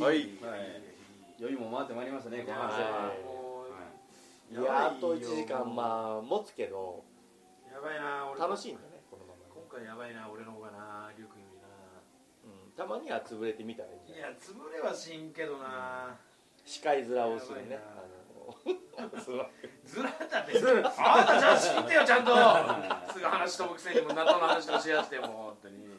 [0.00, 0.30] はい。
[1.38, 2.02] 余裕も回ってま
[4.86, 7.04] あと1時間まあ持つけど
[7.72, 8.40] やばいな俺。
[8.40, 11.68] 楽しいんだねこのまま今回やばいな俺の方がなリュウ君よりな
[12.44, 14.32] うんたまには潰れてみたらいいんじゃない？
[14.32, 16.16] いや潰れはしんけどな
[16.70, 17.80] 視界面をするね
[19.84, 20.58] ずらだって
[20.98, 22.30] あんたちゃんと仕切ってよちゃんと。
[23.12, 25.28] すぐ話飛ぶくせにも納豆の話とかしやしてもう。
[25.30, 25.98] 本当に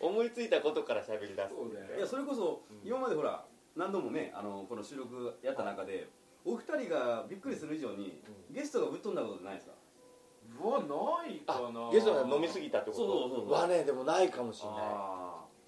[0.00, 1.96] 思いついたことから喋り出すそうだよ。
[1.98, 2.80] いやそれこそうん。
[2.84, 3.44] 今までほら
[3.76, 6.08] 何度もねあのこの収録やった中で
[6.44, 9.72] お二人がびっくりする以上にゲストがぶっ飛んだことないですか？
[10.62, 13.02] うわないかあなゲストが飲みすぎたってこと？
[13.02, 13.52] そうそうそうそう。
[13.52, 14.78] はねでもないかもしれない。
[14.80, 15.17] あ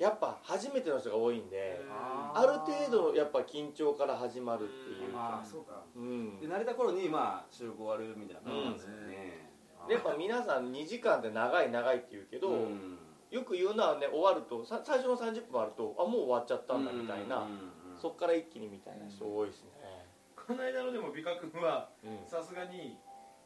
[0.01, 5.83] やっぱ初めての人が多いんであある程度やっぱ緊張から始まるっていうあそうか。
[5.95, 6.41] うん。
[6.41, 9.51] で慣れた頃にまあ収録終わるみたいな感じなんですよね
[9.91, 12.99] やっぱ皆さん2時間で長い長いって言うけど、うん。
[13.30, 17.59] よく言うのはね終わるとさ最初の30分あるとあもう終わっちゃったんだみたいな、うんうんうん
[18.01, 19.71] そっから一気にみたいな人多いですね、
[20.35, 22.27] この間のでも美香君はうん。
[22.27, 22.96] さすがに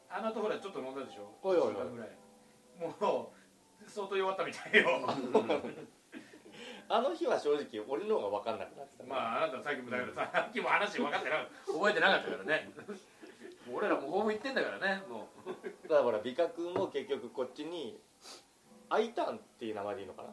[0.09, 1.27] あの後ほらちょっと飲んだでしょ？
[1.43, 1.73] おいおいおい。
[1.73, 2.09] 一時間ぐらい。
[2.79, 2.93] もう
[3.91, 4.87] 相当弱ったみたいよ
[6.87, 11.73] あの日は正直俺の方が分かんなくなってたまああなたさっきもだけどさっきも話分かってなかった。
[11.73, 12.69] 覚えてなかったからね。
[13.73, 15.49] 俺らもうホーム行ってんだからねもう。
[15.87, 17.99] だからほら美香君も結局こっちに
[18.89, 20.29] I ターンっていう名前でいいのかな？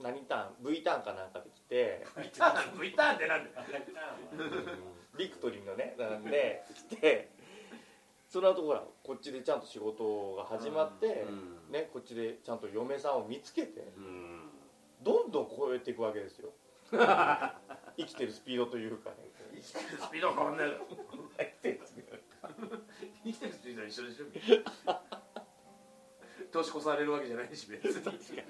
[0.00, 2.06] 何ターン？V ターンかなんかで来て。
[2.16, 3.56] V ターン V ターンってなんだよ。
[5.18, 7.30] ビクトリーのねなんで来て。
[8.28, 11.72] その後ほらこっちでちゃんと仕事が始まって、うん。
[11.72, 13.80] ね、こっちでちゃんと嫁さんを見つけて。
[13.96, 14.37] うん。
[14.37, 14.37] ど
[15.28, 16.50] んどん超えていくわけですよ。
[16.90, 19.16] 生きてるスピードというかね。
[19.54, 20.68] 生きてるスピードは変わんない。
[21.38, 22.18] 生きてるスピード
[23.24, 24.24] 生きてるスピードは一緒でしょ
[26.50, 27.54] 年越されるわけじゃない。
[27.54, 28.42] し別に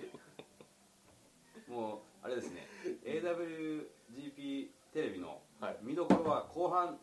[1.66, 2.66] もうあれですね
[3.04, 5.78] AWGP テレビのはい。
[5.82, 6.98] 見どころは後半っ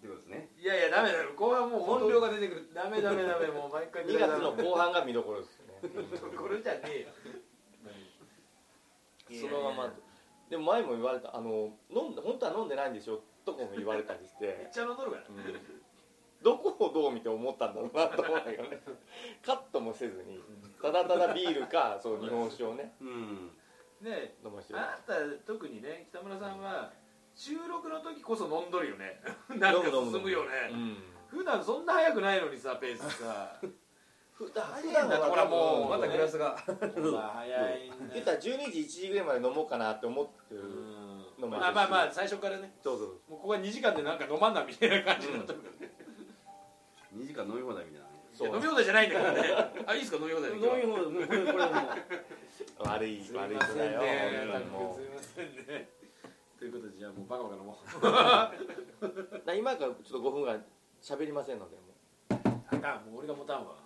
[0.00, 0.64] てことですねい。
[0.64, 0.82] やい。
[0.84, 5.74] やダメだよ後半もう本本領が出てくるダメダメダメもう毎回2月の後半が見どころですよね
[6.36, 7.08] これじゃねえよ
[9.34, 9.92] そのまま。
[10.48, 11.36] でも前も言われた。
[11.36, 13.20] あの飲んで本当は飲んでないんでしょ？
[13.44, 15.10] とかも言われたりし めってちゃ飲んどる。
[15.12, 15.22] から
[16.42, 18.80] どこをどう見て思ったんだろうなと思うんだけどね。
[19.42, 20.40] カットもせずに
[20.80, 22.94] ただただビールかそう日本酒をね。
[23.00, 23.50] うん。
[24.00, 25.14] ね飲ましてるあなた
[25.46, 26.92] 特にね北村さんは
[27.34, 29.20] 収録の時こそ飲んどるよね。
[29.48, 30.50] なんか進むよね。
[30.70, 33.60] うん普段そんな早くないのにさペースさ
[34.36, 36.54] 普段早いんだってほらもうまたグラスが。
[36.68, 40.60] まあ早いんだ言ったら12時1時ぐらいまで飲もうかなって思ってる
[41.40, 42.74] のもまあまあまあ最初からね。
[42.84, 45.92] そうそうもうここは2時間でなんか飲まんなみたいな感じになってるからね。
[47.16, 48.06] 2時間飲み放題みたいな。
[48.56, 49.40] 飲み放題じゃないんだからね。
[49.86, 50.86] あいいですか飲み放題で飲み放題。
[50.86, 51.80] もうこれこれも
[52.84, 53.88] う悪い悪いせんね。
[53.88, 55.88] 人だよすいませんね。
[56.58, 59.56] ということでじゃあもうバカバカ飲もう。
[59.56, 60.60] 今からちょっと5分ぐらい
[61.00, 61.82] 喋りませんのでも
[62.68, 63.85] あかんもう俺が持たんわ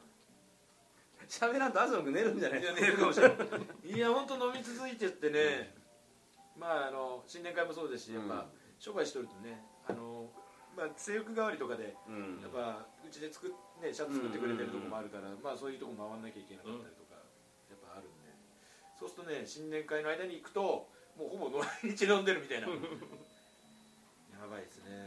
[1.31, 3.39] 喋らんと朝のく寝るんじゃないいや寝るかもしれない
[3.87, 5.71] いや本当飲み続いてってね、
[6.59, 8.51] まああの新年会もそうですしやっぱ、
[8.83, 10.27] 商売しとるとねあの
[10.77, 12.43] まあ制服代わりとかでうん。
[12.43, 17.15] やっぱうちで作っねシャツ作ってくれてるとこもあるから、まあそういうとこ回んなきゃいけなかったりとか、
[17.71, 18.35] やっぱあるんで。
[18.99, 22.67] そうするとね新年会の間に行くともうほぼ毎日飲んでるみたいな。
[24.35, 25.07] やばいですね、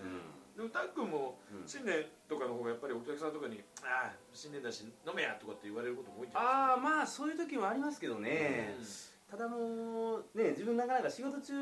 [0.55, 1.67] でもたっくんもうん。
[1.67, 8.75] 新年とかの方がやっぱりお客さんとかに「ああ新年だし飲めや」とかって言われることも多いんじゃないああまあそういう時もありますけどね、
[9.29, 11.53] ただもうね自分なかなか仕事中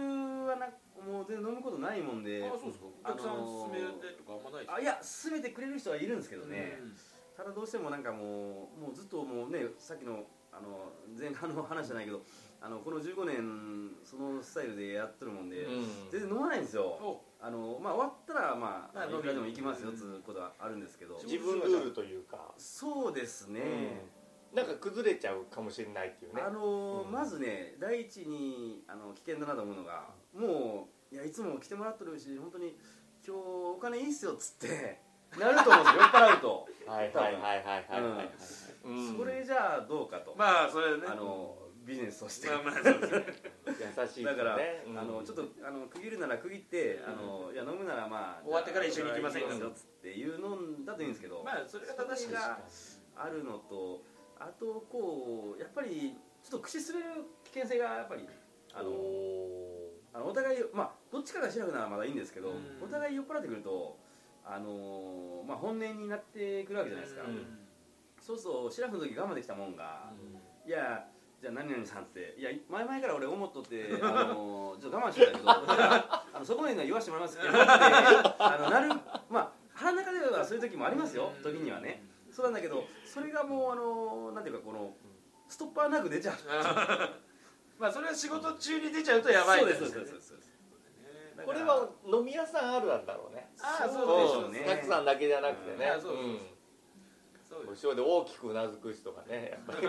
[0.46, 0.68] はな
[1.02, 2.44] もう全然飲むことないもんで。
[2.44, 2.85] ああそうですか。
[3.03, 3.79] お客さん勧め
[4.09, 4.75] てとかあんまないですか？
[4.75, 6.97] あいや勧めてくれる人はいるんですけどね、うん。
[7.38, 12.22] ただどうしてもなんかもうもうずっともうねさっきのあの前半の話じゃないけど
[12.59, 16.09] あのこの15年そのスタイルでやってるもんで、うん。
[16.12, 16.84] 全然飲まないんですよ。
[16.84, 21.20] おあのまあ終わったらまあ、まあいくらでも行きますようんつうことはあるんですけど。
[21.23, 22.53] 自分ルールというか。
[22.58, 23.61] そうですね、
[24.53, 26.41] なんか崩れちゃうかもしれないっていうね。
[26.41, 27.11] あのーうん。
[27.11, 32.78] まずね第一にあの危険だなと思うのがもういやいつも来てもらってるし本当に
[33.26, 35.02] 今日お金いいっすよっつって
[35.40, 36.02] なると思うんですよ。
[36.02, 38.29] 酔っ払うと、 はいはいはいはいはいはい、
[38.84, 39.17] うん。
[39.17, 41.08] それじゃあどうかと、まあそれね。
[41.08, 43.26] あのビジネスとして、まあまあそうですね。
[43.41, 43.41] 優
[44.08, 45.00] しいだから、ねうん。
[45.00, 52.59] あのちょっとあの区切るなら区切って、あのいや飲むならまあ終わってから一緒に行きませんかっつっていうのだといいんですけど、まあそれが正しいが
[53.16, 54.03] あるのと
[54.40, 57.00] あとこうやっぱりちょっと駆使する
[57.44, 58.28] 危険性がやっぱり
[58.74, 62.84] あのおあのお互いまあどっちかがシラフならまだいいんですけど、うん。
[62.84, 63.98] お互い酔っ払ってくると
[64.44, 67.46] あのーまあ本音になってくるわけじゃないですか、うん。
[68.20, 70.12] そうするとシラフの時我慢できたもんが、
[70.66, 71.06] いや
[71.41, 78.90] じゃあ何々さんっていや前々から俺思っとって、あのー ちょっと我慢してたけどあのそこまで言わせてもらいますけどってあのなる
[79.28, 82.03] まあ腹の中ではそういう時もありますよ時にはね。
[82.29, 84.93] そうなんだけどそれがもうあのーなんていうかこの
[85.47, 86.35] ストッパーなく出ちゃう。
[87.82, 89.61] まあそれは仕事中に出ちゃうとやばい。
[89.61, 90.28] そうですそうですそうです。
[90.29, 90.52] そうです
[91.38, 93.52] だからこれは飲み屋さんあるなんだろうね。
[93.59, 94.59] ああそうでしょうね。
[94.59, 95.91] ねお客さんだけじゃなくてね。
[96.03, 96.40] うん
[97.72, 99.88] 後ろで大きくうなずく人がねやっぱり。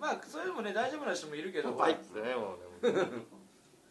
[0.00, 1.72] まあそれでもね大丈夫な人もいるけど。
[1.72, 2.92] バイっつってねもうね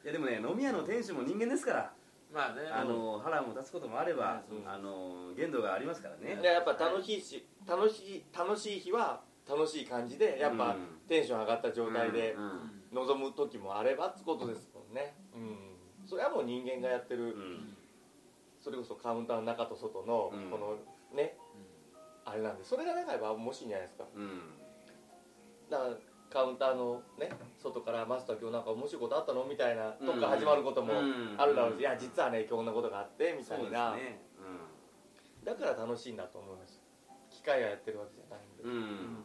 [0.03, 1.93] いやでもね飲み屋の店主も人間ですから。
[2.33, 2.61] まあね。
[2.71, 4.69] あの腹も立つこともあればうん。
[4.69, 6.41] あの限度がありますからね。
[6.41, 11.07] でやっぱ楽しいし楽しい楽しい日は楽しい感じでやっぱうん。
[11.07, 12.35] テンション上がった状態で
[12.91, 15.15] 臨む時もあればってことですもんね。
[15.35, 16.07] うん。
[16.07, 17.77] それはもう人間がやってるうん。
[18.59, 20.49] それこそカウンターの中と外のうん。
[20.49, 20.75] この
[21.15, 21.37] ね
[22.27, 24.03] あれなんでそれがなければ面白いんじゃないですか。
[24.13, 24.41] うん。
[25.71, 25.95] だから
[26.29, 29.45] カウンターのね外からマスター今日なんか面白いことあったの？
[29.45, 30.91] みたいなとこから始まることも
[31.37, 34.19] あるだろうし、いや実はね今日こんなことがあってみたそうですいな、ね
[35.47, 36.83] だから楽しいんだと思います。
[37.31, 38.71] 機械がやってるわけじゃないんで、うん。
[38.71, 39.23] うん。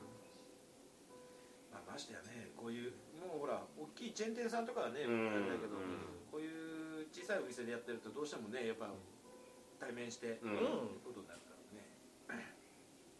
[1.74, 5.50] まあましてやねこういうもうほら大きいチェーン店さんとかはねあうん。
[5.50, 6.22] れだけどうん。
[6.30, 8.86] こういう小さいお店でやってるとどうしてもねやっぱ
[9.80, 10.54] 対面してうん。
[11.02, 11.50] ことになるから。
[11.50, 11.51] ね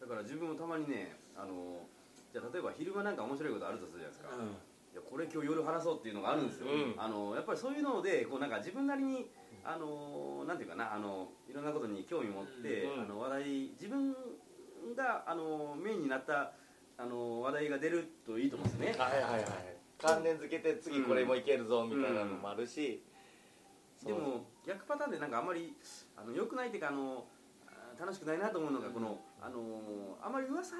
[0.03, 1.79] だから自分もたまにねあの
[2.33, 6.93] じゃあ例えば昼間なんか面白いことあるとするじゃないですか、いやこれ今日夜話そうっていうのがあるんですよ、うん。
[6.97, 9.31] あのやっぱりそういうのでこうなんか自分なりに
[9.63, 13.43] あのなんていうかなあのいろんなことに興味持って、うんあの話題
[13.79, 14.11] 自分
[14.97, 16.51] があのメインになった
[16.97, 19.45] あの話題が出るといいと思うんですね、はいはいはい。
[20.01, 23.01] 関連づけて次これもいけるぞみたいなのもあるし、
[24.03, 25.73] でも逆パターンでなんかあんまり
[26.17, 27.32] あの良くないっていうかあのあ
[27.99, 30.75] 楽しくないなと思うのがこの、あのあまり噂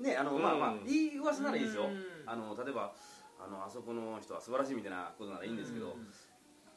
[0.00, 0.88] ねあの、まあまあうん。
[0.88, 2.02] いい噂ならいいですよ、うん。
[2.26, 2.92] あの例えば
[3.38, 6.12] あのあそこの人は素晴らしいみたいなことならいいんですけど、うん。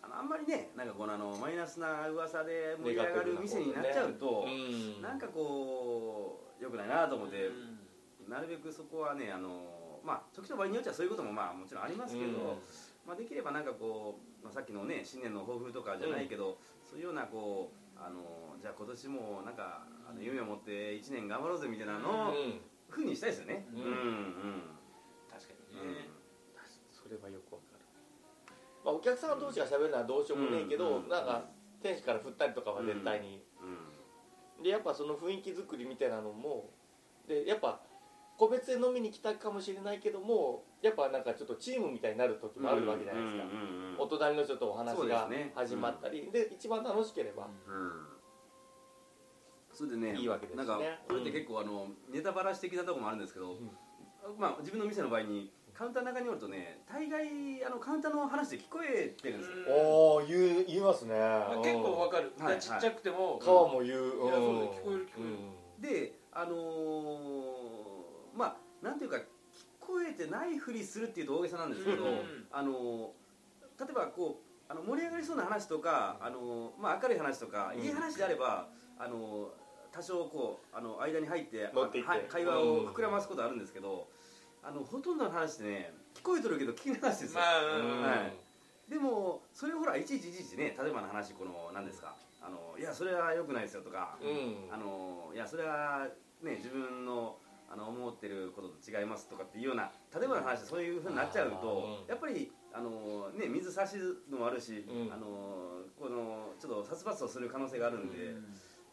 [0.01, 5.01] あのあんまりねなんかこのあのマイナスな噂で盛り上がる店になっちゃうと、うん。
[5.01, 8.31] なんかこう良くないなと思って、うん。
[8.31, 12.33] なるべくそこはねあのまあ時と場合によってはそういうこともまあもちろんありますけど、うん。
[13.06, 16.57] まあ、できればなんかこう、まあ、さっきのね新年の抱負とかじゃないけど、
[16.89, 22.61] そういうようなこうあのじゃあ今年もなんかあの夢を持って1年頑張ろうぜみたいなのを、うん。
[22.89, 23.65] ふうにしたいですよね。
[23.73, 23.81] うん。
[23.81, 23.95] うんうん。
[25.31, 26.07] 確かにね。
[26.91, 27.83] それはよくわかる、
[28.85, 31.09] まあ、お客さん同士が喋るのはどうしようもねえけど、うん。
[31.09, 31.49] なんか
[31.81, 34.63] 店主から振ったりとかは絶対に、うん。
[34.63, 36.69] でやっぱその雰囲気作りみたいなのも
[37.27, 37.81] でやっぱ
[38.37, 46.27] 個別で飲みに来たかもしれないけどもやっぱなんかちょっとチームみたいになる時もあるわけじゃないですか、うんうんうんお隣の人とお話が始まったり。
[46.31, 47.91] で,、一番楽しければ、うん。
[49.71, 50.65] それでねいいわけですね。
[50.65, 53.56] なんかこれって結構あの、ネタバラシ的なところもあるんですけど、
[54.39, 62.33] まあ自分の店の場合にカウンターの中におるとね大概あのカウンターの話で聞こえてるんですよ、おお言う言いますね、まあ結構わかる。
[62.39, 65.21] はいちっちゃくても川も言う、いやそうだ聞こえる聞こ
[65.81, 65.94] える。
[66.01, 69.18] であのーまあなんていうか
[69.83, 72.19] 聞こえてないふりするっていうと大げさなんですけど、うん
[72.51, 73.07] あのー
[73.80, 74.39] 例えばこ
[74.69, 77.83] うあの盛り上がりそうな話とか、あのーまあ、明るい話とか、うん。
[77.83, 78.67] いい話であれば
[79.00, 81.69] あのー多少こうあの間に入って
[82.27, 84.07] 会話を膨らますことあるんですけど、
[84.63, 88.13] あのほとんどの話ってね聞こえとるけど聞き流してですよ、まあうんは
[88.88, 88.89] い。
[88.89, 92.15] でもそれをほらいちいちいちいちね例えばの話この何ですか。
[92.41, 94.74] あのいやそれは良くないですよとか、うん。
[94.74, 96.07] あのいやそれは
[96.41, 97.36] ね自分の
[97.70, 102.08] あの思ってることと違いますとかっていうような例えばの話でそういうふうになっちゃうと、うん。
[102.08, 103.98] やっぱりあの、ね、水差し
[104.29, 105.13] のもあるし、うん。
[105.13, 108.36] あのこのちょっと殺伐とする可能性があるんで、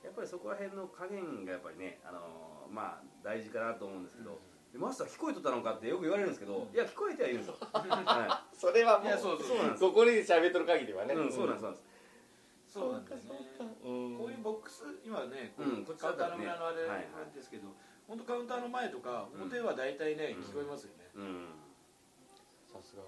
[0.05, 4.39] やっぱりそこら辺の加減がやっぱりねあの、まあ、大事かなと思うんですけど、
[4.73, 9.59] でマスター聞こえとったのかってよく言われるんですけど、いや聞こえてはいるんですよ、 はそれはもういやそうそう。
[9.59, 9.81] なんです。
[9.81, 11.83] ここで喋っとる限りはね、いうん、そうなんです
[12.71, 13.27] そうなんです。
[13.27, 13.77] そうなんだよね。
[13.85, 14.19] うん。
[14.19, 16.45] こういうボックス今ね、こうんこっちだったらね。
[16.45, 17.11] 裏のあれはいはい。
[17.11, 17.75] なんですけど、
[18.11, 19.43] 本当カウンターの前とかうん。
[19.47, 21.47] 表は大体ね、うん聞こえますよね、うん。
[22.67, 23.07] さすが。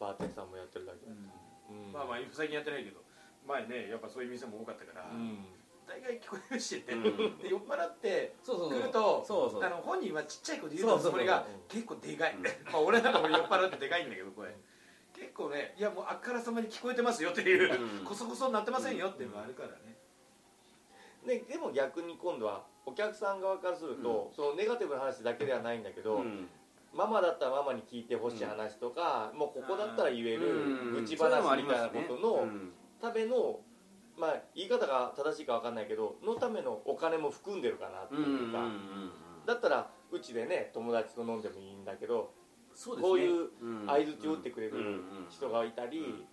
[0.00, 1.04] バーテンさんもやってるだけ。
[1.04, 1.92] だ、うん。
[1.92, 3.04] まあまあ最近やってないけど
[3.44, 5.44] 前ねやっぱそういう店も多かったから、うん。
[5.84, 7.38] 大概聞こえるしって、うん。
[7.44, 8.80] で酔っ払ってそうそうそう。
[8.80, 9.62] 来るとそうそう。
[9.62, 11.12] あの本人はちっちゃい声で言うとそうそうそう。
[11.12, 11.68] それがうん。
[11.68, 12.42] 結構でかい、うん。
[12.72, 14.48] まあ俺なんかも酔っ払ってでかいんだけど声
[15.12, 18.04] 結構ねいやもうあっからさまに聞こえてますよっていう、うん。
[18.04, 19.87] こそこそになってませんよっていうのがあるからね、
[21.26, 26.48] ででも逆に今度はお客さん側からすると、そのネガティブな話だけではないんだけど、うん。
[26.94, 30.94] ママだったらママに聞いてほしい話とか、もうここだったら言えるうん。
[30.94, 32.72] 愚痴話みたいなことのうん。
[33.00, 33.60] ための、
[34.16, 39.12] まあ言い方が正しいか分かんないけどのためのお金も含んでるかなってうんうんうんいうか、うん。
[39.46, 42.32] だったらうちでね友達と飲んでもいいんだけど
[42.74, 43.08] そうですね。
[43.08, 43.86] こういううん。
[43.86, 45.02] 相づちを打ってくれるうんうん。
[45.28, 46.26] 人がいたり、うん。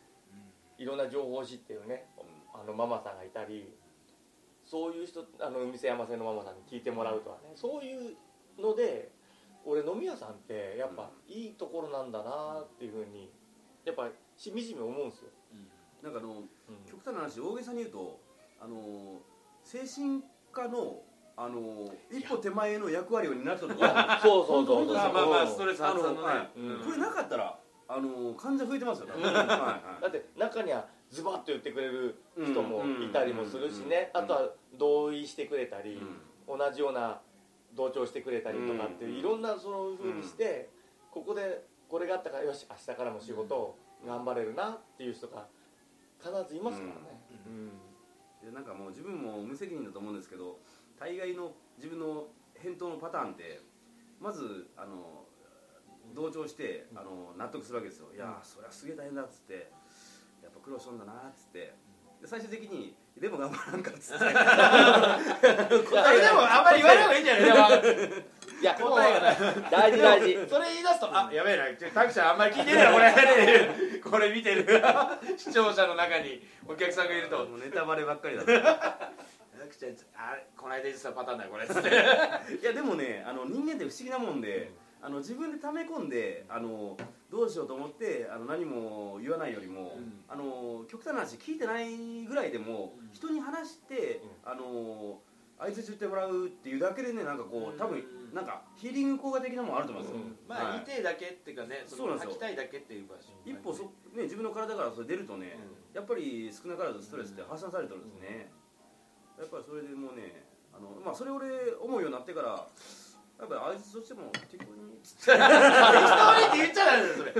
[0.77, 2.05] いろんな情報を知ってるね
[2.53, 3.73] あのママさんがいたり
[4.65, 7.51] そういう人あの店山瀬のママさんに聞いてもらうとかね。
[7.55, 8.15] そういう
[8.59, 9.11] ので
[9.63, 13.31] 俺飲み屋さんってやっぱいいところなんだなっていうふうに
[13.83, 15.29] やっぱしみじみ思うんですよ、
[16.03, 16.45] なんかあのうん。
[16.85, 18.19] 極端な話大げさに言うと
[18.59, 19.21] あの
[19.63, 21.01] 精神科の
[21.37, 24.19] あの一歩手前の役割を担ったとか。
[24.23, 26.27] そうそうそうそう本当まあまあストレス発散のね。
[26.27, 26.59] あのはい。
[26.59, 26.85] うん。
[26.85, 29.23] これなかったらあの患者増えてますよ多分。
[29.23, 29.35] うん。
[29.35, 30.01] はいはい。
[30.01, 35.95] だって中にはズバッと言ってくれる人もいたりもするしうんねうんあとは同意してくれたり
[36.47, 36.57] うん。
[36.59, 37.21] 同じような
[37.75, 40.69] 同調してくれたりとかってうんいろんなそういうふうにして
[41.11, 45.47] ここでこれがあったからよし明日からも仕事を頑張れるなっていう人が
[46.19, 47.25] 必ずいますからね。
[48.43, 50.59] でなんかもう自分も無責任だと思うんですけど
[50.99, 53.61] 大概の自分の返答のパターンって
[54.21, 55.25] まずあの
[56.13, 59.71] 同調してあの納得するわけですよ、いやーそりゃすげえ大変だっつって
[60.65, 61.59] 苦労しとんだなっつって。
[62.21, 64.25] で最終的にでも頑張らんかっつって。
[64.25, 65.19] あ
[66.11, 67.79] れでもあんまり言わない方がいいんじゃない？
[68.61, 68.63] い。
[68.63, 69.35] や答えがない。
[69.69, 70.49] 大事大事。
[70.49, 73.99] それ言い出すとあやべえなちょタクちゃんあんまり聞いてねえなこれ。
[74.11, 74.65] これ見てる。
[75.37, 77.45] 視聴者の中にお客さんがいると。
[77.45, 78.41] もうネタバレばっかりだ。
[78.41, 78.53] いタ
[79.69, 81.65] クちゃんあれこの間言ってたパターンだよこれ。
[81.65, 81.89] っつって
[82.65, 84.71] やでもねあの人間って不思議なもんで、
[85.05, 86.97] あの自分で溜め込んであの
[87.29, 90.13] どうしようと思ってあの何も言わないよりも、うん。
[90.27, 93.09] あの極端な話聞いてないぐらいでも、うん。
[93.13, 95.19] 人に話して、あの
[95.59, 100.35] 相づち言ってもらうっていうだけでねなんかこう多分うんなんかヒーリング効果的なもんあると思いますよ、うん。
[100.49, 101.03] まあ、はい。
[101.03, 102.29] だけっていうかねそうなんですよ。
[102.31, 103.29] 吐きたいだけっていう場所。
[103.45, 103.83] 一歩そ、
[104.17, 105.59] ね、自分の体からそれ出るとね、
[105.93, 108.49] やっぱり少なからずストレスって発散されてるんですね、
[109.37, 111.45] やっぱりそれでもうねあの、まあ、それ俺
[111.79, 112.65] 思うようになってから
[113.39, 115.39] やっぱり相づちとしても適当に適当に
[116.47, 117.33] って言っちゃダメだよそれ。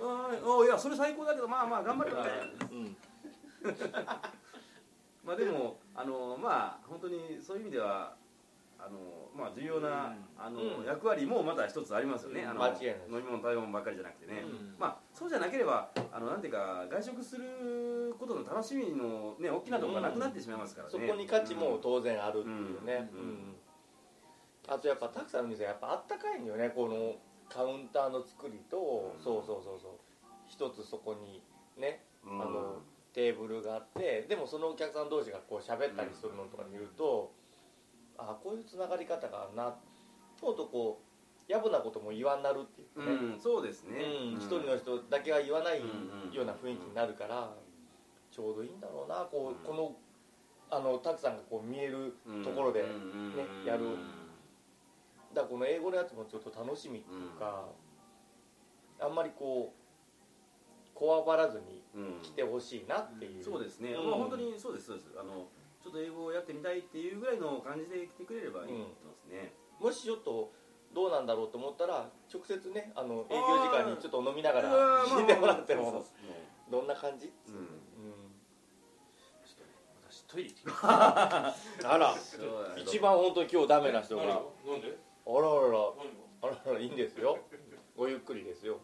[0.00, 2.30] あいやそれ最高だけどまあまあ頑張ればね
[2.72, 2.96] うん。
[5.24, 8.14] まあでもあのまあ本当にそういう意味では
[8.78, 8.98] あの
[9.36, 12.72] まあ重要な、あのうん役割もまた一つありますよね、うんあの飲
[13.10, 14.74] み物食べ物ばっかりじゃなくてね、うん。
[14.78, 23.20] まあそうじゃなければあのなんていうか外食することの楽しみのね大きなところがなくなってしまいますからね、そこに価値も当然あるっていうね、うん。
[23.20, 23.56] うん
[24.70, 27.16] あとやっぱたくさんの店はやっぱあったかいんよねこの
[27.52, 29.22] カウンターの作りと、うん。
[29.22, 29.90] そうそうそうそう。
[30.46, 31.42] 一つそこに
[31.76, 32.40] ねうん。
[32.40, 32.78] あの
[33.12, 37.32] テーブルがあってでもそのお客さん同士がこう喋ったりするのとか見ると、
[38.16, 39.74] あこういうつながり方があるな
[40.40, 47.50] とうとうこうやぶなことも言わんなるっていうかね、うん、そうですね、うん一人の人だけは言わないうんような雰囲気になるから
[48.30, 49.96] ちょうどいいんだろうなこうこの
[50.70, 52.86] あのたくさんがこう見えるところで、ね
[53.66, 53.98] やる
[55.34, 57.68] だからこの英語のやつもちょっと楽しみっていうか、
[59.00, 59.80] あんまりこう
[60.94, 62.22] こわばらずにうん。
[62.22, 64.10] 来てほしいなっていう、そうですね、うん。
[64.10, 65.08] まあ本当にそうですそうです。
[65.18, 65.48] あの
[65.82, 70.52] ちょっと英語をやってみたいっていうぐらいの感じで来てくれればいいと思いますね、もしちょっと
[70.94, 76.04] どうなんだろうと思ったら直接ねあの営業時間にちょっと飲みながら聞いてもらっても
[76.70, 77.66] どんな感じ、そううん。
[77.66, 79.70] ちょっとね
[80.08, 81.78] 私トイレ行ってきます。
[81.88, 82.14] あら。
[82.76, 84.24] 一番本当に今日ダメな人が。
[84.26, 85.09] なんで？
[85.30, 85.78] あらあら
[86.42, 87.38] あらあらいいんですよ。
[87.96, 88.80] ごゆっくりですよ。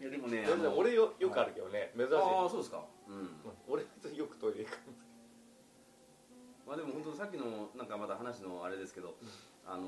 [0.00, 0.04] い。
[0.04, 0.44] やでもね
[0.76, 2.14] 俺よよくあるけどね珍しい。
[2.14, 2.84] ああそうですか。
[3.08, 3.14] うん。
[3.14, 3.28] うん。
[3.68, 4.78] 俺よくトイレ行く
[6.66, 9.16] まあでも本当さっきのなんかまた話のあれですけど、
[9.66, 9.82] あの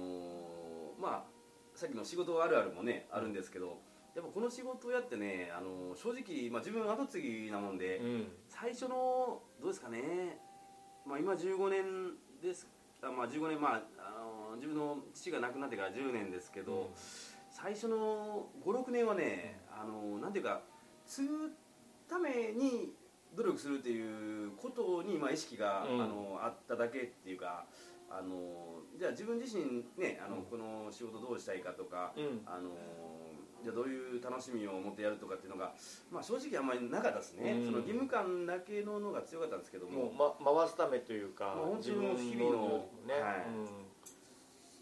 [0.99, 1.31] ーまあ
[1.75, 3.79] さっきの仕事あるあるもねあるんですけど
[4.17, 8.33] やっぱこの仕事をやってね、あのー正直、まあ、自分後継ぎなもんで、うん。
[8.49, 10.41] 最初のどうですかね、
[11.07, 11.85] まあ、今15年
[12.43, 12.67] です。
[13.03, 16.91] あ、まあ、15年、まああのー自分の父が亡くなってから10年ですけど、
[17.51, 20.63] 最初の56年はね、あのーなんていうか
[21.07, 21.53] 継ぐ
[22.09, 22.93] ために
[23.35, 26.03] 努力するっていうことに、まあ、意識が、うん。
[26.03, 27.65] あのあっただけっていうか
[28.11, 30.43] あのじゃあ自分自身ねあの、うん。
[30.45, 32.43] この仕事どうしたいかとか、うん。
[32.45, 32.71] あの
[33.63, 35.73] じゃあどういう楽しみを持ってやるとかっていうのが、
[36.11, 37.67] まあ、正直あんまりなかったですね、うん。
[37.67, 40.11] その義務感だけののが強かったんですけども。
[40.11, 43.47] もう、ま、回すためというかもう本当自分の日々のね、はい。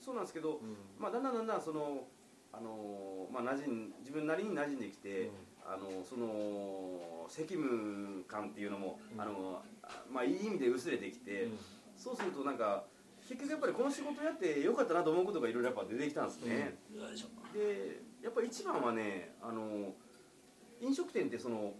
[0.04, 0.68] そうなんですけど、うん。
[0.68, 2.06] うんまあ、だんだんだんだんその
[2.52, 5.30] あの、まあ、馴染ん自分なりに馴染んできて、
[5.64, 9.20] あのその責務感っていうのも、うん。
[9.20, 11.58] あのあまあ、いい意味で薄れてきて、うん。
[11.96, 12.84] そうするとなんか
[13.28, 16.78] 結局やっぱりこの仕事やってよかったなと思うことがいろいろやっぱ出てきたんですね、
[17.52, 19.96] でやっぱり一番はねあの
[20.82, 21.72] 飲食店ってその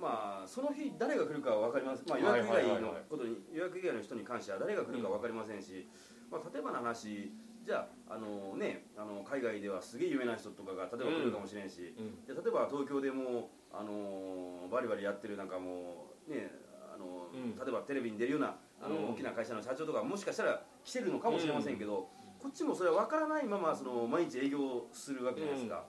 [0.00, 5.86] まあその日誰が来るかは分かります、まあ、予約以外のことに予約以外の人に関しては誰が来るか分かりませんし、
[6.32, 7.30] まあ、例えばの話
[7.62, 12.24] じゃああの、ね、あの海外ではすげえ有名な人とかが例えば来るかもしれんし、うん。
[12.24, 16.48] で例えば東京でもあのバリバリやってるなんかもうね
[16.94, 17.52] あの、うん。
[17.58, 19.10] 例えばテレビに出るようなあの、うん。
[19.10, 22.08] 大きな会社の社長とかもしかしたら来てるのかもしれませんけど、
[22.42, 25.84] こっちもそれは分からないままその毎日営業するわけじゃないですか、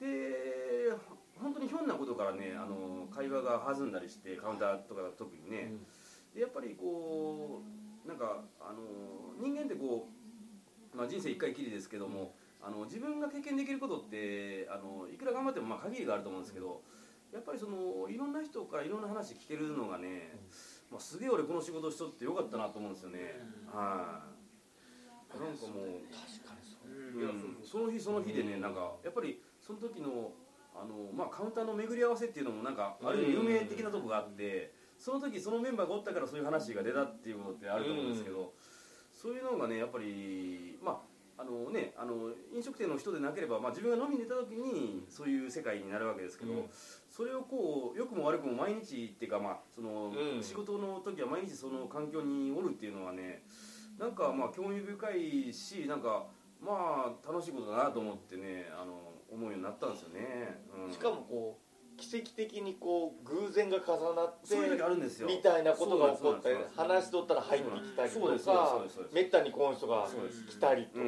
[0.00, 0.06] で
[1.40, 5.72] 本当にひょんなことからねあの会話が弾んだりしてカウンターとか特にね、
[6.34, 7.62] でやっぱりこ
[8.04, 8.80] うなんかあの
[9.40, 10.08] 人間ってこ
[10.94, 16.82] う、まあ、人生一回きりですけども、あの自分が経験できることってあのいくら頑張ってもまあ限りがあると思うんですけど
[17.32, 20.36] やっぱりそのいろんな人からいろんな話聞けるのがね、
[20.90, 23.40] まあ、すげえ俺この仕事しとってよかったなと思うんですよね、
[23.72, 24.31] はい、
[25.38, 26.88] なんかもう確かにそう。
[26.88, 27.56] うん。
[27.64, 30.32] その日その日でね、なんかやっぱりその時の
[30.74, 38.52] あの、まあ、カウンターの巡り合わせっていうのもなんかある意味有名的なとこがあって、その時そのメンバーがおったからそういう話が出たっていうことってあると思うんですけど、
[39.12, 41.12] そういうのがねやっぱりまあ
[41.42, 46.70] あのね、あの飲食店の人でなければ、まあ、自分が飲みに出た時にそういう世界になるわけですけど、うん。
[47.10, 50.42] それをこう良くも悪くも毎日っていうか、まあそのうん。
[50.42, 53.42] 仕事の時は毎日その環境におるっていうのはね
[53.98, 56.26] なんかまあ興味深いしなんか
[56.60, 60.92] まあ楽しいことだなと思ってねあの思うようになったんですよね、うん。
[60.92, 65.28] しかもこう奇跡的にこう偶然が重なってそういう時あるんですよ。
[65.28, 70.06] みたいなことが起こって話しとったら入ってきたりとかめったにこの人が
[70.48, 71.02] 来たりとか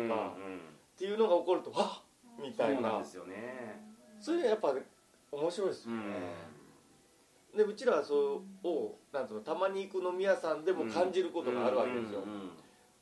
[0.97, 2.75] っていうのが起こるとはっみたいな。
[2.75, 3.95] そうなんですよね。
[4.21, 4.75] それがやっぱ
[5.33, 6.55] 面白いですよね。
[7.57, 12.21] でうちらはそうをなんつうのたまに行く飲み屋さんでも感じることがあるわけですよ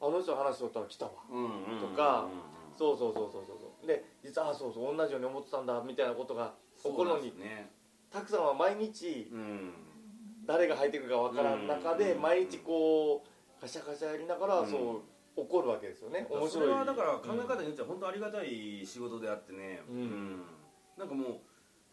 [0.02, 1.12] あの人話しとったら来たわ。
[1.30, 2.76] うんうんうんとかうん。
[2.76, 3.87] そうそうそうそうそう。
[3.87, 7.71] で実はあそうそう同じように思ってたんだみたいなことが起こるのにね。
[8.11, 9.73] たくさんは毎日うん
[10.44, 12.23] 誰が入ってくるかわからん中でうん。
[12.23, 14.70] 毎日こうカシャカシャやりながらうん。
[14.70, 15.03] そう
[15.35, 16.26] 起こるわけですよね。
[16.29, 16.68] 面そ白い。
[16.68, 20.42] れはだから考え方によっては本当ありがたい仕事であってね、うん。
[20.98, 21.40] なんかも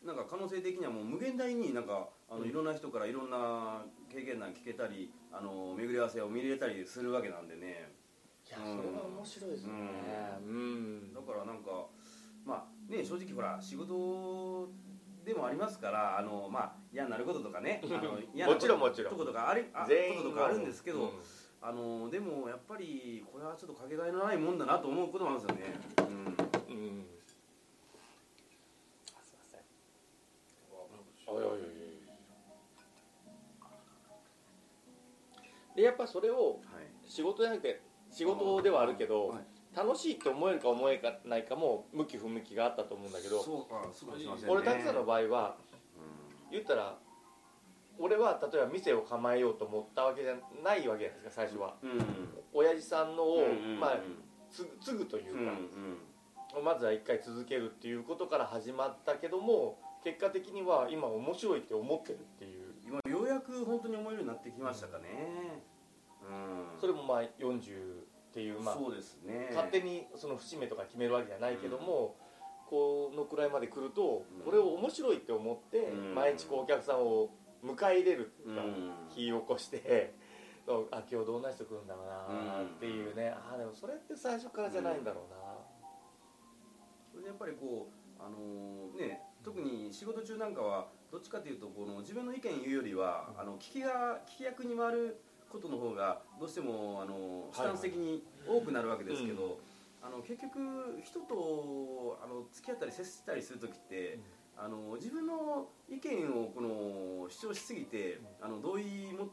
[0.04, 2.50] うなんか可能性的にはもう無限大になんかあのうん。
[2.50, 7.94] いろんな人からいろんな経験談聞けたりあの巡り合わせを見れたりするわけなんでね
[8.50, 9.80] いやそれは面白いですよね。
[10.42, 11.14] うん。
[11.14, 11.86] だからなんか
[12.44, 14.70] まあね正直ほら仕事
[15.24, 19.14] でもありますからあのまあ嫌になることとかね もちろんもちろん。
[19.14, 21.10] とことかありあ全員こととかあるんですけど、うん
[21.62, 26.06] あのでもやっぱりこれはちょっとかけがえのないもんだなと思うこともあるんですよね、うん。
[26.06, 27.06] うん。
[29.14, 29.62] あすいません
[31.28, 31.70] おいおいおいおい
[35.76, 36.88] でやっぱそれをはい。
[37.06, 37.82] 仕事じゃなくて
[38.20, 39.40] 仕事ではあるけど、はい。
[39.74, 43.46] 楽しいって思えるか思えないかも向き不向きがあったと思うんだけど
[44.48, 45.56] 俺たくさんの場合は
[46.52, 46.98] 言ったら
[48.00, 51.76] 俺は例えば店を構えようと思ったわけじゃないわけじゃないですか最初は。
[51.84, 51.92] うん。
[51.92, 52.00] うん
[52.52, 53.44] 親父さんのを、
[53.80, 54.00] まあ、
[54.50, 55.52] つ継ぐといううんか、
[56.58, 56.66] うん。
[56.66, 62.74] まずは一回続けるっていうことから始まったけども結果的には今面白いって思ってるっていう。
[62.84, 65.06] 今ようやく本当に思えるようになってきましたかね。
[65.64, 65.79] うん
[66.80, 67.60] それもまあ40
[68.30, 69.50] っていうまあそうですね。
[69.54, 72.16] 勝手にその節目とか決めるわけじゃないけども、
[72.70, 74.44] このくらいまで来ると、うん。
[74.44, 76.16] これを面白いって思って、うん。
[76.16, 77.30] 毎日こうお客さんを
[77.64, 78.92] 迎え入れるっていうか、うん。
[79.10, 80.14] 火を起こして
[80.92, 85.58] あ今日どんな人来るんだろうなっていうね、あでもそれって最初からじゃないんだろうな、
[87.12, 99.60] それでやっぱりこうあのーね特に仕事中なんかはどっちかというとこの自分の意見言うよりはあの聞きが聞き役に回ることの方がどうしてもあのスタンス的に多くなるわけですけど、
[100.02, 104.20] あの結局人とあの付き合ったり接したりする時って、
[104.58, 109.30] あの自分の意見をこの主張しすぎて、あの同意も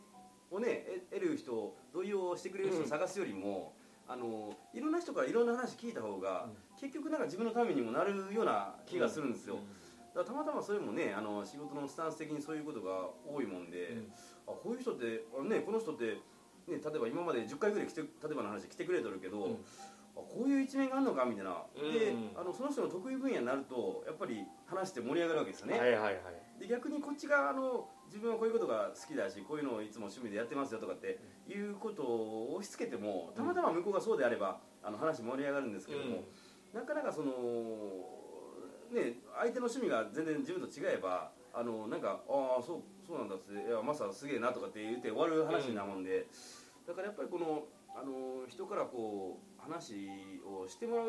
[0.51, 3.73] をねえ得る人同意をしてくれる人を探すよりも、
[4.09, 6.47] あのいろんな人からいろんな話聞いた方が、
[6.81, 9.59] 結局なんか自分のためにもなるような気がするんですよ、
[10.17, 13.99] だからたまたまそれもねあの仕事のスタンス的にそういうことが多いもんで、
[14.47, 16.19] あこういう人ってあねこの人って、ね、
[16.69, 19.53] 例えば今まで10回ぐらい来て例えばの話来てくれとるけど、うん。
[20.17, 22.41] あこういう一面があるのかみたいな、でうん。
[22.41, 26.17] あのその人の得意分野になるとやっぱり話して盛り上がるわけですよね、はいはいはい。
[26.59, 36.25] で逆にこっちがあの自分はこういうことが好きだしこういうのをいつも趣味でやってますよとかっていうことを押し付けてもたまたま向こうがそうであればあの話盛り上がるんですけども、
[36.73, 37.33] なかなかその
[38.93, 46.27] ね相手の趣味が全然自分と違えばあのなんかああそうそうなんだっていやマサすげえなとかって言って終わる話なもんで、
[46.87, 47.65] だからやっぱりこの
[47.97, 49.95] あの人からこう話
[50.45, 51.09] をしてもらう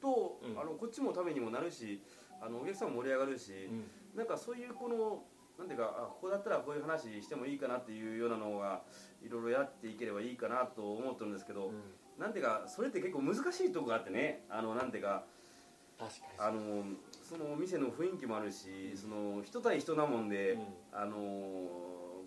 [0.00, 0.58] と、うん。
[0.58, 2.02] あのこっちもためにもなるし
[2.40, 3.52] あのお客さんも盛り上がるし、
[4.16, 5.22] なんかそういうこの
[5.58, 8.82] なんていうかあここだったらこういう話してもいいかなっていうようなのが
[9.24, 11.70] いろいろやっていければいいかなと思ってるんですけど、
[12.18, 15.26] なんていうかそれって結構難しいとこがあってねあのなんていうか確
[16.38, 16.84] あの
[17.22, 20.58] その店の雰囲気もあるし、その人対人なもんで、
[20.92, 21.16] あの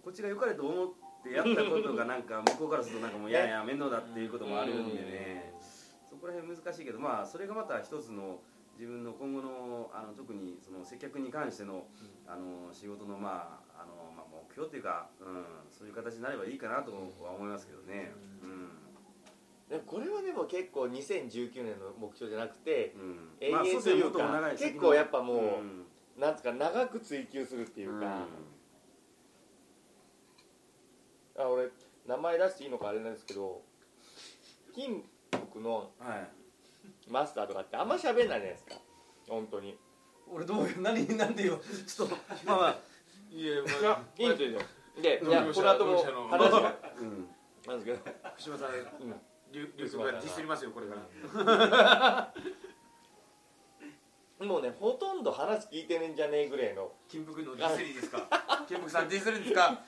[0.03, 0.89] こっちが良かれと思っ
[1.23, 5.53] てやったことがなんか向こうからするとなんかもういやいや面倒だっていうこともあるんでね、
[6.09, 8.39] そこら辺難しいけどまあそれがまた一つの
[8.77, 11.85] 自分の今後のあの特にその接客に関しての,、
[12.27, 18.11] あの仕事のまああの、まあ、目標っていうか、うん、そういう形になればいいかなとは思いますけどね。
[18.43, 18.84] うん
[19.87, 23.29] これはでも結構2019年の目標じゃなくてうん。
[23.41, 24.69] 永まあ遠というか、そうですねもっと長い先の。
[24.69, 25.85] 結構やっぱもう、うん。
[26.17, 28.27] なんつうか長く追求するっていうか、
[31.37, 31.69] あ俺
[32.07, 33.61] 名前出していいのかあれなんですけど
[34.73, 36.27] 金福のはい。
[37.09, 38.75] マスターとかってあんま喋んないじゃないですか。
[39.27, 39.77] 本当に。
[40.31, 41.59] 俺どういう何なんて言う？
[41.59, 42.15] ちょっと。
[42.45, 42.77] まあまあ。
[43.31, 44.53] いやまあいいんでい
[45.03, 45.97] やこの後も
[46.29, 46.75] 話が。
[46.99, 47.27] うん。
[47.67, 48.15] なんですけど。
[48.37, 48.69] 福島さん。
[48.69, 48.71] う
[49.07, 49.15] ん
[49.55, 52.33] 流流速がディスりますよこれから。
[54.45, 56.91] もうねほとんど話聞いてねえんじゃねえぐらいの。
[57.07, 58.27] 金福のディスりですか？
[58.67, 59.79] 金福さんディスるんですか？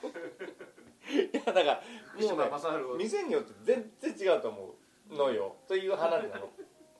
[1.08, 1.82] いやだから
[2.28, 4.74] もうね店によって全然違うと思
[5.10, 5.56] うのよ。
[5.68, 6.50] という話なの。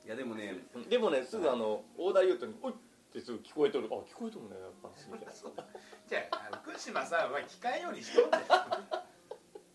[0.05, 2.75] いやでもねでもねすぐあのオーダー言うとに「おい!」っ
[3.11, 3.87] てすぐ聞こえとる。
[3.91, 4.89] あ聞こえとるんだよやっぱ
[6.07, 8.45] じゃあ福島さんは聞かんようにしとんだよ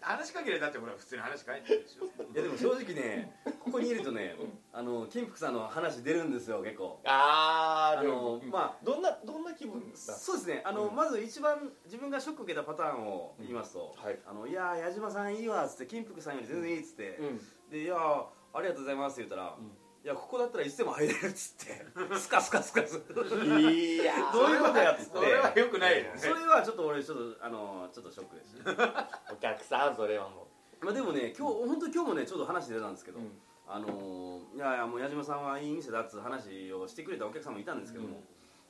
[0.05, 3.33] 話しかけるだってほら普通に話しかけてるでしょいやでも正直ね
[3.65, 4.37] ここにいるとね
[4.73, 7.01] あの金福さんの話出るんですよ結構。
[7.05, 10.95] ああのもまどんなどんな気分だそうですねあの、うん。
[10.95, 14.19] まず一番自分がショック受けたパターンを言いますと「はい。
[14.27, 17.41] あのいやー矢島さんいいわ」っつって金福さんより全然いいっつって、うん。
[17.71, 21.87] で「いやーありがとうございます」って言ったら「んいやここだったらいつでも入れる」っつって。
[22.21, 22.97] スカスカスカス。
[22.97, 24.33] いやー。
[24.35, 25.17] どういうことやっつって。
[25.17, 26.19] それはよくないよね。
[26.19, 30.47] それはちょっと俺ちょっとあのちょっとショックでした お客さんそれはも
[30.83, 33.23] まあでもね今日本当に今日もねちょうど話出たんですけど、う、
[33.67, 38.21] あのーいやいやもう矢島さんはいい店だっつう話をしてくれたお客さんもいたんですけども、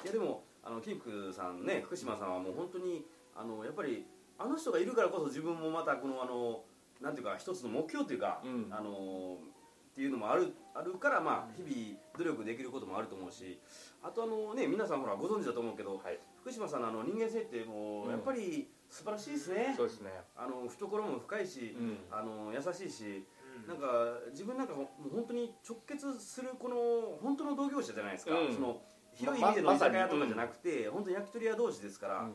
[0.05, 4.07] いやでもあの金福さんね福島さんはもう本当にあのやっぱり
[4.39, 6.63] あの人がいるからこそ自分もまたこのあの
[7.01, 8.69] なんていうか一つの目標というか、うん。
[8.71, 9.54] あのー
[9.95, 13.61] っていうのもあるあるからまあ日々努力できることもあると思うし
[14.03, 16.19] あとあのね皆さんほらご存知だと思うけど、はい。
[16.41, 18.11] 福島さんのあの人間性ってもううん。
[18.11, 20.11] やっぱり素晴らしいですね、そうですね。
[20.37, 21.99] あの懐も深いし、うん。
[22.11, 23.25] あの優しいし
[23.63, 23.69] うん。
[23.69, 23.87] なんか
[24.33, 28.53] 自分なんかもう本当に直結するこの本当の同業者じゃないですか、うん。
[28.53, 28.83] その
[29.15, 32.35] 広い意味での居酒屋とかじゃなくて、本当に焼き鳥屋同士ですから、うん。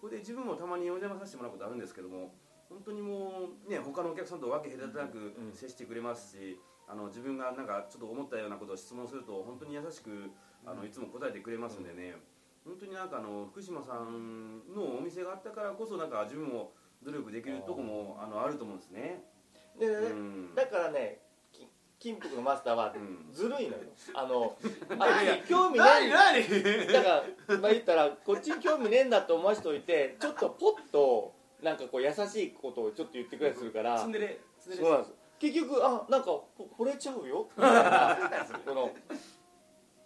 [0.00, 2.34] これで自分もたまにお邪魔させてもらうことあるんですけども
[2.68, 10.30] 本当にもうね他のお客さんと分け隔てなくん接してくれますし、あの自分がなんかちょっと思ったようなことを質問すると本当に優しく
[10.66, 12.16] あのいつも答えてくれますんでね、
[12.64, 19.22] 本当になんかあの福島さんのお店があったからこそなんか自分も努力できるとこもあのあると思うんですね。
[19.78, 20.54] で、うん。
[20.54, 21.20] だからね
[21.52, 21.66] き
[21.98, 23.32] 金福のマスターはうん。
[23.32, 23.84] ずるいのよ。
[24.14, 24.56] あの
[24.98, 27.08] あ いやいや興味な何い何だか
[27.48, 33.98] らまあ言ったらこっちに興味ねえんだと思わしといてちょっとポッとなんかこう優しいことをちょっと言ってくれたりするから。
[33.98, 35.14] ツンデレツンデレそうなんです。
[35.38, 36.46] 結局あなんかほ
[36.78, 37.48] 惚れちゃうよ。
[37.56, 38.16] みたいな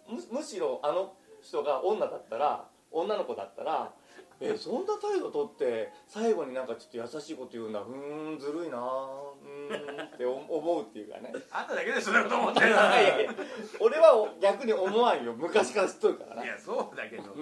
[0.07, 3.91] むむしろあの人が女だったら女の子だったら
[4.39, 7.79] えそんな態度取って最後になんかちょっと優しいこと言うんだ。
[7.79, 11.33] うーんずるいなうーんって思思うっていうかね。
[11.51, 13.33] あんただけでそんなこと思ってる いやいやいや
[13.79, 15.33] 俺は逆に思わんよ。
[15.33, 16.43] 昔から知っとるからな。
[16.43, 17.35] いやそうだけど。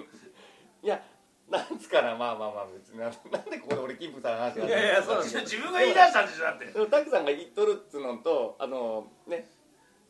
[0.82, 1.02] や
[1.52, 2.98] なんつかなまあまあまあ別に。
[2.98, 3.12] ななん
[3.50, 6.64] でここで俺金峰さんの話がいやいやそう自分が言い出したんでしょだって。
[6.64, 9.50] でもタクさんが言っとるっつうのとあのね。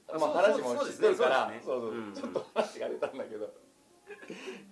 [0.07, 1.09] まあ話も知っそうですね。
[1.09, 1.81] てるからそう
[2.15, 3.53] そうちょっと話が出たんだけど。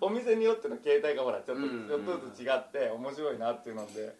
[0.00, 4.14] お店によっての形態がほらちょっとうんちょっとずつ違って面白いなっていうので。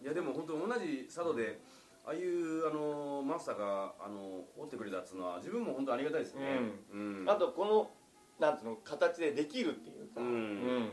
[0.00, 1.58] いやでも本当同じ佐渡で
[2.06, 6.60] ああいうあのマスターがあのおってくれたっつうのは自分も本当ありがたいですね。
[6.92, 7.24] うん。
[7.26, 7.90] あとこの
[8.38, 10.20] なんつうの形でできるっていうか。
[10.20, 10.26] うん。
[10.26, 10.90] うん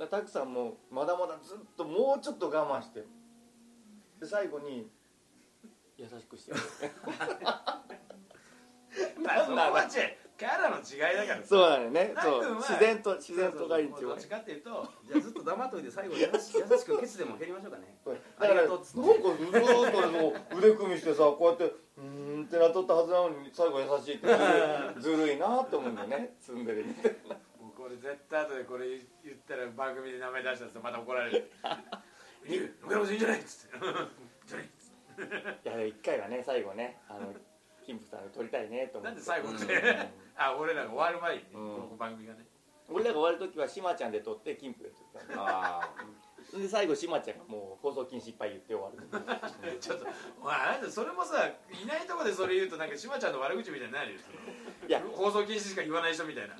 [0.00, 3.00] だからタクさんもまだまだずっともうちょっと我慢して
[4.18, 4.88] で最後に
[5.98, 6.52] 優しくして
[9.22, 9.90] まあそこは違う。
[10.38, 12.14] キャラの違いだからそうなのよね。
[12.16, 12.54] そう。
[12.56, 17.98] 自然と自然とがいいんですよどっちかっていうとじゃあずっと黙っといて最後優し優しくケツでも蹴りましょうかね。
[18.06, 26.34] だからなんかずーっともう腕組みしてさこうやってうーんってなっとったはずなのに最後優しいってずるいなって思うんだよね。
[26.40, 27.36] 積んでるみたいな
[27.80, 28.88] これ絶対後でこれ
[29.24, 31.50] 言ったら番組で名前出したらまた怒られる
[32.46, 33.78] 「いいんいいんじゃない?」っつって
[34.44, 34.92] 「じゃない」っつ
[35.56, 37.32] ってや一回はね最後ねあの
[37.84, 39.04] 金峰さんで撮りたいねと思って。
[39.08, 40.12] なんで最後って、うん。
[40.36, 41.74] あ俺らが終わる前にね、うん。
[41.74, 42.46] この番組がね。
[42.88, 45.34] 俺らが終わる時はしまちゃんで撮って金峰で撮ったんで。
[45.36, 45.94] あ
[46.52, 49.02] で最後しまちゃんがもう放送禁止いっぱい言って終わ
[49.70, 49.78] る。
[49.80, 50.06] ちょっと
[50.40, 54.20] お前あなたそれもさいないとこでそれ言うとなんかしまちゃんの悪口みたいになるよ。
[54.88, 55.00] いや。
[55.00, 56.56] 放送禁止しか言わない人みたいな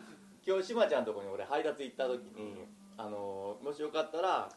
[0.47, 4.49] 今日しまちゃんのとこに俺配達行った時にあのもしよかったら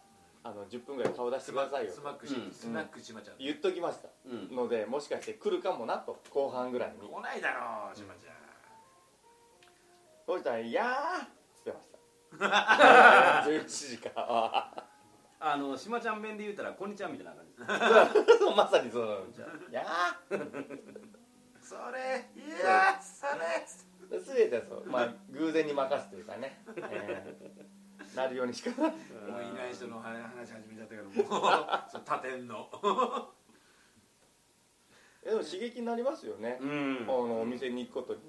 [0.46, 1.92] あの10分ぐらい顔出してくださいよ。
[1.92, 2.52] スマックし、うん。
[2.52, 4.10] スナックしまちゃん、言っときました。
[4.26, 4.54] うん。
[4.54, 7.08] のでもしかして来るかもなと後半ぐらいに。
[7.08, 8.36] 来ないだろうしまちゃん、
[10.26, 11.98] そしたら「いやー」っつってました。
[13.50, 14.10] 11時か。
[14.16, 14.88] ら
[15.46, 17.46] あのしまちゃん弁で言うたらこんにちはみたいな感
[18.24, 19.86] じ そうまさにそうなのじゃいや
[21.62, 32.70] それいやそれー全てはそうまあ偶然に任すというかね、えーなるようにしかもういない人の話話始めちゃったけどもう他店の。
[35.24, 37.04] えでも刺激になりますよね、うん。
[37.04, 38.22] あのお店に行くことに。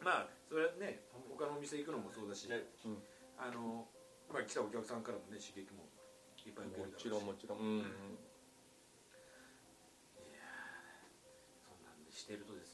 [0.00, 2.54] まあそれはね他のお店行くのもそうだし、う
[2.88, 3.02] ん。
[3.36, 3.86] あの、
[4.32, 5.86] まあ、来たお客さんからもね刺激も
[6.46, 7.04] いっぱい受けるだろうし。
[7.04, 7.58] もちろんもちろん。
[7.58, 7.82] うん、
[11.60, 12.65] そんなんでしてるとです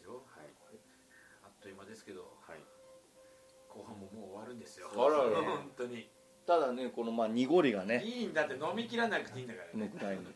[4.53, 4.88] るんですよ。
[4.95, 5.43] あらら。
[5.43, 6.09] 本当に。
[6.45, 9.87] ただねこのまあ濁りがねいいんだって飲み切らなくていいんだからね。
[9.87, 10.27] ねぐらいに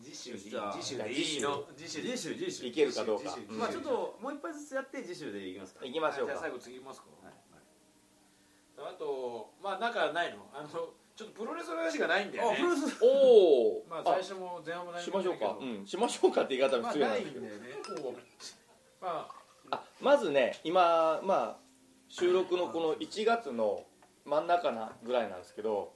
[0.00, 0.50] 次週でいい。
[0.50, 1.64] じゃあ次週でいいの。
[1.76, 3.36] 次週次週次週いけるかどうか。
[3.50, 5.84] まあちょっともう一杯ずつやって次週でいきますか。
[5.84, 6.32] 行きましょうか。
[6.32, 6.78] じゃあ最後次い。
[6.80, 7.34] きますか、はい。
[8.78, 10.38] あとまあなんかないの？
[10.54, 12.56] あのちょっとプロレスの話がないんだよね。
[12.56, 12.96] あプロレス。
[13.02, 15.58] おお、まあ最初も前半も何しましょうか。
[15.60, 15.86] うん。
[15.86, 17.50] しましょうかって言い方まあも失礼ないんだよね。
[18.98, 21.69] まああまずね今まあ
[22.10, 23.84] 収録のこの1月の
[24.26, 25.92] 真ん中なぐらいなんですけど、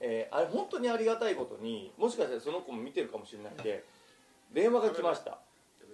[0.00, 3.84] えーあれ本当にありがたいことにもしかしたらその子も見てるかもしれないんで
[4.52, 5.38] 電話が来ました。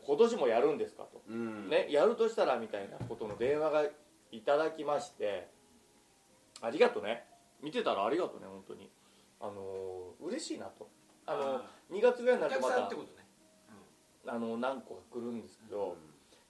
[0.04, 1.68] 今年もやるんですかと、うん。
[1.68, 3.84] ね、やるとしたらみたいなことの電話が
[4.32, 5.46] いただきまして
[6.60, 7.24] ありがとね。
[7.62, 8.90] 見てたらありがとね本当に。
[9.40, 10.88] あのー嬉しいなと。
[11.26, 11.62] あのあ
[11.92, 12.90] 2月ぐらいになるとまた
[14.26, 15.96] あの何個か来るんですけど、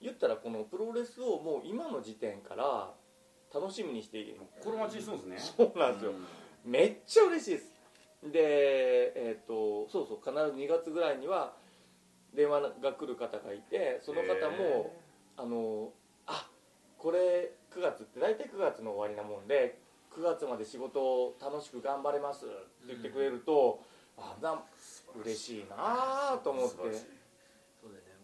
[0.03, 2.93] 言ったらこのプロレスをもう今の時点から
[3.53, 4.37] 楽しみにしている。
[4.59, 5.37] 心待ちにそうですね。
[5.39, 6.11] そうなんですよ、
[6.65, 7.73] めっちゃ嬉しいです。
[8.23, 11.53] でえっ、とそうそう必ず2月ぐらいには
[12.33, 14.93] 電話が来る方がいてその方も
[15.37, 15.91] あの
[16.25, 16.47] あ
[16.97, 19.79] これ9月って大体9月の終わりなもんで
[20.15, 22.53] 9月まで仕事を楽しく頑張れますって
[22.87, 23.81] 言ってくれると、
[24.15, 24.61] あな
[25.23, 26.77] 嬉しいなと思って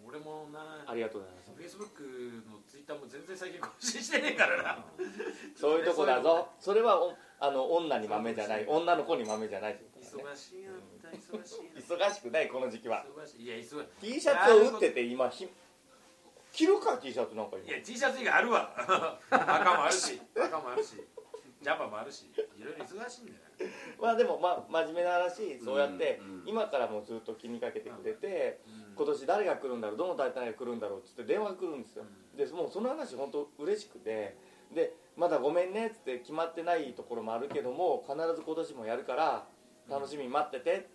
[0.09, 0.83] 俺もな。
[0.87, 2.01] ありがとうございますフェイスブック
[2.49, 4.85] のツイッターも全然最近更新してねえからな。
[5.55, 6.49] そういうとこだぞ。
[6.59, 8.65] それはおあの女に豆じゃない。
[8.67, 10.29] 女の子に豆じゃないってことだね。
[10.33, 10.71] 忙しいよ
[11.13, 13.05] 忙しいよ忙しくないこの時期は。
[13.05, 13.43] 忙しい。
[13.43, 14.13] いや忙しい。
[14.13, 15.47] T シャツを売ってて今ひ
[16.51, 17.69] 着るか？T シャツなんか今。
[17.69, 18.73] いや T シャツ以外あるわ。
[19.29, 20.19] 赤もあるし。
[20.35, 20.95] 赤もあるし。
[21.61, 22.31] ジャパンもあるし。
[22.57, 23.37] いろいろ忙しいんだよ。
[24.01, 26.47] まあでもまあ真面目な話そうやってうんうん。
[26.47, 32.03] 今からもずっと気にかけてくれてうん今年誰が来るんだろうどの大体が来るんだろうっつって電話が来るんですよ。
[32.35, 34.35] でもうその話本当嬉しくて。
[34.73, 39.47] でまだごめんねっつって決まってないところもあるけども必ず今年もやるから
[39.89, 40.88] 楽しみに待っててって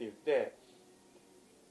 [0.00, 0.54] 言って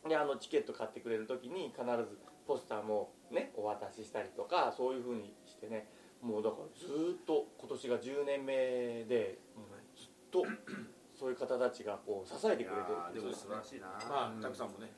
[0.07, 5.87] であのチケット買ってくれる時に必ずポスターもねお渡ししたりとかそういうふうにしてね。
[6.21, 9.39] もうだからずーっと今年が10年目で
[9.95, 10.43] ずっと
[11.13, 13.87] そういう方たちがこう支えてくれてるんでもですよ素晴らしいな。
[14.09, 14.91] まあたくさんもね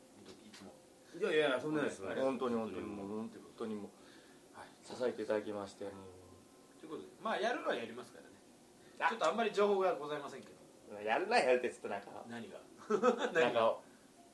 [1.20, 2.00] いやいやいやそんなです。
[2.00, 2.86] よ本当に本当に。
[2.86, 3.90] もう本当にも
[4.56, 4.68] うはい。
[4.86, 5.92] 支えていただきましても
[6.80, 9.10] ということでまあやるのはやりますからね。
[9.10, 10.54] ちょっとあんまり情報がございませんけど。
[11.02, 12.08] うやるなやるってちょっとなんか。
[12.30, 12.58] 何が？
[13.42, 13.78] なんか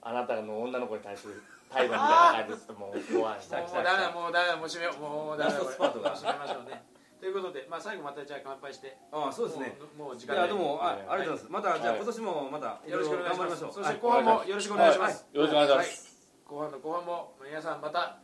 [0.02, 1.41] あなたの女の子に対する
[1.72, 2.15] 態度みたいな
[2.46, 3.39] 感じですともう怖い。
[3.39, 6.84] もうダメだもうダメだもう閉めようもうダメだラストスパートがこれ閉めましょうね。
[7.19, 8.98] ということでまあ最後またじゃあ乾杯して。
[9.12, 9.78] ああそうですね。
[9.98, 11.48] もう時い間やでもあはいありがとうございます。
[11.50, 11.98] またじゃあはい。
[11.98, 13.39] 今年もまたよろしくお願いします。
[13.39, 13.74] 頑張りましょう。
[13.74, 16.12] そして後半もよろしくお願いします、よろしくお願いします、
[16.46, 18.20] 後半の後半も皆さんまた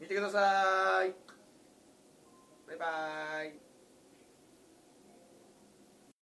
[0.00, 1.14] 見てください。
[2.68, 3.71] バイバイ。